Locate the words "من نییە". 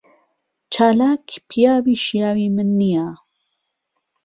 2.55-3.07